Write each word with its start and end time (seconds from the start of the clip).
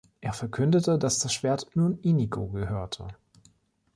Er 0.19 0.33
verkündete, 0.33 0.97
dass 0.97 1.19
das 1.19 1.31
Schwert 1.31 1.67
nun 1.75 1.99
Inigo 1.99 2.47
gehörte. 2.47 3.09